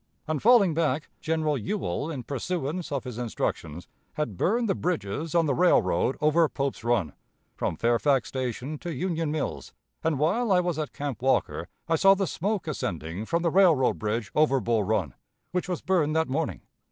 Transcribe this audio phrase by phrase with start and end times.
[0.27, 5.45] "On falling back, General Ewell, in pursuance of his instructions, had burned the bridges on
[5.45, 7.13] the railroad over Pope's Run,
[7.55, 12.15] from Fairfax Station to Union Mills, and while I was at Camp Walker I saw
[12.15, 15.13] the smoke ascending from the railroad bridge over Bull Run,
[15.51, 16.61] which was burned that morning.